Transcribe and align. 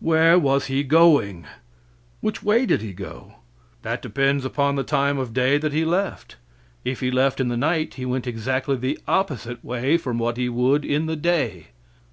Where 0.00 0.40
was 0.40 0.66
He 0.66 0.82
going? 0.82 1.46
Which 2.20 2.42
way 2.42 2.66
did 2.66 2.82
He 2.82 2.92
go? 2.92 3.34
That 3.82 4.02
depends 4.02 4.44
upon 4.44 4.74
the 4.74 4.82
time 4.82 5.18
of 5.20 5.32
day 5.32 5.56
that 5.56 5.72
He 5.72 5.84
left. 5.84 6.34
If 6.84 6.98
He 6.98 7.12
left 7.12 7.38
in 7.38 7.46
the 7.46 7.56
night 7.56 7.94
He 7.94 8.04
went 8.04 8.26
exactly 8.26 8.74
the 8.74 8.98
opposite 9.06 9.64
way 9.64 9.96
from 9.96 10.18
what 10.18 10.36
He 10.36 10.48
would 10.48 10.84
in 10.84 11.06
the 11.06 11.14
day. 11.14 11.68